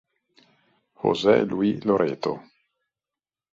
[1.01, 2.33] José Luis Loreto